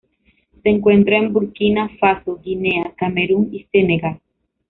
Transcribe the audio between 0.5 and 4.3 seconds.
Se encuentra en Burkina Faso, Guinea, Camerún y Senegal.